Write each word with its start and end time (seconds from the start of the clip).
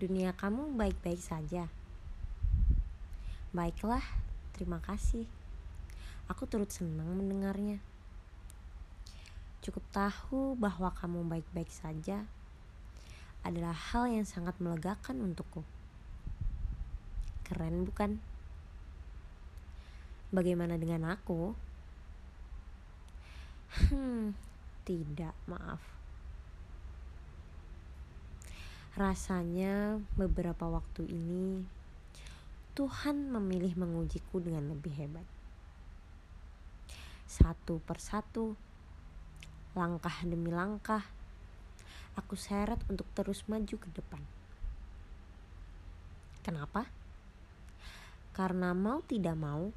dunia 0.00 0.32
kamu 0.32 0.80
baik-baik 0.80 1.20
saja. 1.20 1.68
Baiklah, 3.52 4.00
terima 4.56 4.80
kasih. 4.80 5.28
Aku 6.24 6.48
turut 6.48 6.72
senang 6.72 7.20
mendengarnya. 7.20 7.84
Cukup 9.60 9.84
tahu 9.92 10.56
bahwa 10.56 10.88
kamu 10.96 11.28
baik-baik 11.28 11.68
saja 11.68 12.24
adalah 13.44 13.76
hal 13.76 14.08
yang 14.08 14.24
sangat 14.24 14.56
melegakan 14.56 15.20
untukku. 15.20 15.60
Keren 17.44 17.84
bukan? 17.84 18.16
Bagaimana 20.32 20.80
dengan 20.80 21.12
aku? 21.12 21.52
Hmm, 23.92 24.32
tidak, 24.88 25.36
maaf. 25.44 25.99
Rasanya 28.98 30.02
beberapa 30.18 30.66
waktu 30.66 31.06
ini 31.06 31.62
Tuhan 32.74 33.30
memilih 33.30 33.78
mengujiku 33.78 34.42
dengan 34.42 34.66
lebih 34.74 34.90
hebat. 34.98 35.26
Satu 37.30 37.78
persatu, 37.86 38.58
langkah 39.78 40.26
demi 40.26 40.50
langkah, 40.50 41.06
aku 42.18 42.34
seret 42.34 42.82
untuk 42.90 43.06
terus 43.14 43.46
maju 43.46 43.76
ke 43.78 43.88
depan. 43.94 44.22
Kenapa? 46.42 46.90
Karena 48.34 48.74
mau 48.74 49.06
tidak 49.06 49.38
mau, 49.38 49.70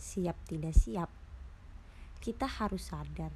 siap 0.00 0.36
tidak 0.48 0.72
siap, 0.72 1.12
kita 2.24 2.48
harus 2.48 2.88
sadar 2.88 3.32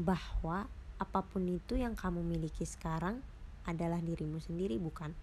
bahwa 0.00 0.64
apa 0.96 1.20
pun 1.24 1.44
itu 1.44 1.76
yang 1.76 1.92
kamu 1.92 2.24
miliki 2.24 2.64
sekarang 2.64 3.20
adalah 3.70 4.02
dirimu 4.02 4.42
sendiri, 4.42 4.76
bukan? 4.76 5.14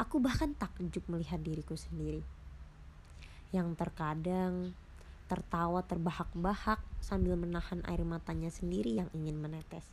Aku 0.00 0.16
bahkan 0.16 0.56
takjub 0.56 1.04
melihat 1.12 1.44
diriku 1.44 1.76
sendiri. 1.76 2.24
Yang 3.52 3.76
terkadang 3.76 4.72
tertawa 5.28 5.84
terbahak-bahak 5.84 6.80
sambil 7.04 7.36
menahan 7.36 7.84
air 7.84 8.00
matanya 8.02 8.48
sendiri 8.48 8.96
yang 8.96 9.12
ingin 9.12 9.36
menetes. 9.36 9.84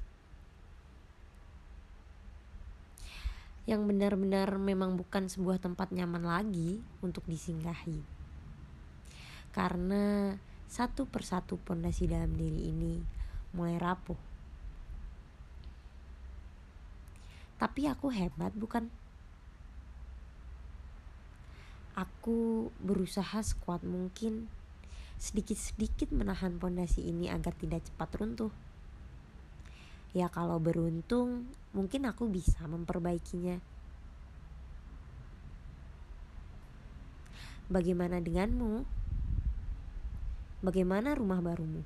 Yang 3.67 3.83
benar-benar 3.83 4.55
memang 4.55 4.95
bukan 4.95 5.28
sebuah 5.28 5.59
tempat 5.59 5.92
nyaman 5.92 6.23
lagi 6.23 6.80
untuk 7.03 7.28
disinggahi. 7.28 8.00
Karena 9.52 10.33
satu 10.72 11.03
persatu 11.03 11.59
pondasi 11.59 12.08
dalam 12.08 12.31
diri 12.31 12.72
ini 12.72 12.95
mulai 13.52 13.75
rapuh 13.75 14.27
Tapi 17.58 17.89
aku 17.89 18.13
hebat 18.13 18.53
bukan? 18.53 18.86
Aku 21.97 22.69
berusaha 22.77 23.41
sekuat 23.41 23.81
mungkin 23.81 24.45
sedikit-sedikit 25.17 26.14
menahan 26.14 26.61
pondasi 26.61 27.09
ini 27.09 27.25
agar 27.33 27.58
tidak 27.58 27.81
cepat 27.89 28.09
runtuh. 28.22 28.53
Ya 30.14 30.30
kalau 30.30 30.61
beruntung, 30.61 31.49
mungkin 31.73 32.05
aku 32.05 32.30
bisa 32.30 32.61
memperbaikinya. 32.69 33.58
Bagaimana 37.67 38.21
denganmu? 38.21 38.86
Bagaimana 40.61 41.17
rumah 41.17 41.42
barumu? 41.42 41.81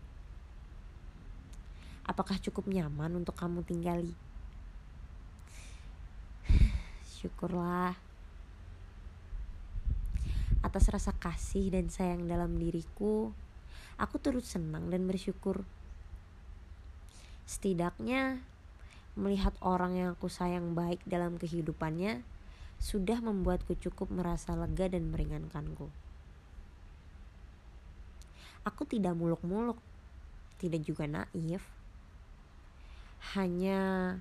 Apakah 2.04 2.36
cukup 2.38 2.68
nyaman 2.68 3.24
untuk 3.24 3.34
kamu 3.40 3.64
tinggali? 3.64 4.12
Syukurlah 7.22 7.94
atas 10.62 10.90
rasa 10.90 11.14
kasih 11.14 11.74
dan 11.74 11.90
sayang 11.90 12.26
dalam 12.26 12.58
diriku. 12.58 13.30
Aku 14.02 14.18
turut 14.18 14.46
senang 14.46 14.90
dan 14.90 15.06
bersyukur. 15.06 15.62
Setidaknya 17.46 18.42
melihat 19.14 19.54
orang 19.62 19.94
yang 19.98 20.10
aku 20.18 20.32
sayang 20.32 20.74
baik 20.74 21.04
dalam 21.06 21.38
kehidupannya 21.38 22.26
sudah 22.82 23.22
membuatku 23.22 23.78
cukup 23.78 24.10
merasa 24.10 24.58
lega 24.58 24.90
dan 24.90 25.14
meringankanku. 25.14 25.94
Aku 28.66 28.82
tidak 28.86 29.14
muluk-muluk, 29.14 29.78
tidak 30.58 30.82
juga 30.86 31.06
naif. 31.06 31.62
Hanya 33.38 34.18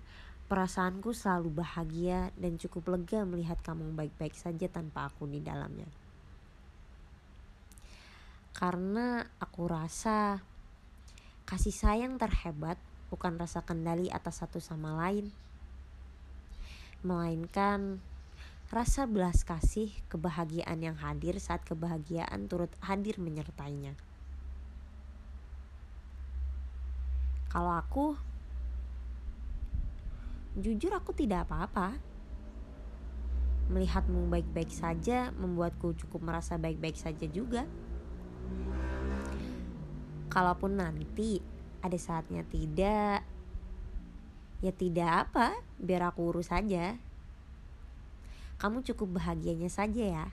Perasaanku 0.51 1.15
selalu 1.15 1.63
bahagia 1.63 2.35
dan 2.35 2.59
cukup 2.59 2.99
lega 2.99 3.23
melihat 3.23 3.63
kamu 3.63 3.95
baik-baik 3.95 4.35
saja 4.35 4.67
tanpa 4.67 5.07
aku 5.07 5.31
di 5.31 5.39
dalamnya. 5.39 5.87
Karena 8.51 9.23
aku 9.39 9.71
rasa 9.71 10.43
kasih 11.47 11.71
sayang 11.71 12.19
terhebat 12.19 12.83
bukan 13.15 13.39
rasa 13.39 13.63
kendali 13.63 14.11
atas 14.11 14.43
satu 14.43 14.59
sama 14.59 14.91
lain, 15.07 15.31
melainkan 17.07 18.03
rasa 18.75 19.07
belas 19.07 19.47
kasih 19.47 19.95
kebahagiaan 20.11 20.83
yang 20.83 20.99
hadir 20.99 21.39
saat 21.39 21.63
kebahagiaan 21.63 22.51
turut 22.51 22.75
hadir 22.83 23.23
menyertainya. 23.23 23.95
Kalau 27.51 27.75
aku 27.75 28.19
Jujur 30.59 30.91
aku 30.91 31.15
tidak 31.15 31.47
apa-apa. 31.47 31.95
Melihatmu 33.71 34.27
baik-baik 34.27 34.75
saja 34.75 35.31
membuatku 35.31 35.95
cukup 35.95 36.27
merasa 36.27 36.59
baik-baik 36.59 36.99
saja 36.99 37.23
juga. 37.31 37.71
Kalaupun 40.27 40.79
nanti 40.79 41.39
ada 41.79 41.95
saatnya 41.95 42.43
tidak, 42.47 43.23
ya 44.59 44.73
tidak 44.75 45.11
apa, 45.31 45.55
biar 45.79 46.11
aku 46.11 46.35
urus 46.35 46.51
saja. 46.51 46.99
Kamu 48.59 48.83
cukup 48.83 49.23
bahagianya 49.23 49.71
saja 49.71 50.03
ya. 50.03 50.27